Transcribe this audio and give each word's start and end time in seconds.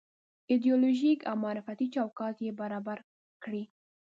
ایدیالوژيک 0.51 1.19
او 1.29 1.35
معرفتي 1.43 1.85
چوکاټ 1.95 2.35
یې 2.45 2.51
برابر 2.61 2.97
کړی. 3.43 3.63